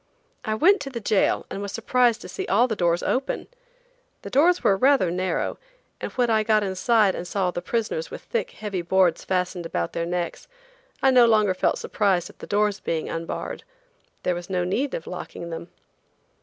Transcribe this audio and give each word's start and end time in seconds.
I 0.43 0.55
went 0.55 0.81
to 0.81 0.89
the 0.89 0.99
jail 0.99 1.45
and 1.51 1.61
was 1.61 1.71
surprised 1.71 2.21
to 2.21 2.27
see 2.27 2.47
all 2.47 2.67
the 2.67 2.75
doors 2.75 3.03
open. 3.03 3.45
The 4.23 4.31
doors 4.31 4.63
were 4.63 4.75
rather 4.75 5.11
narrow, 5.11 5.59
and 5.99 6.11
when 6.13 6.27
I 6.31 6.41
got 6.41 6.63
inside 6.63 7.13
and 7.13 7.27
saw 7.27 7.43
all 7.45 7.51
the 7.51 7.61
prisoners 7.61 8.09
with 8.09 8.23
thick, 8.23 8.49
heavy 8.49 8.81
boards 8.81 9.23
fastened 9.23 9.67
about 9.67 9.93
their 9.93 10.07
necks, 10.07 10.47
I 11.03 11.11
no 11.11 11.27
longer 11.27 11.53
felt 11.53 11.77
surprised 11.77 12.31
at 12.31 12.39
the 12.39 12.47
doors 12.47 12.79
being 12.79 13.09
unbarred. 13.09 13.61
There 14.23 14.33
was 14.33 14.49
no 14.49 14.63
need 14.63 14.95
of 14.95 15.05
locking 15.05 15.51
them. 15.51 15.69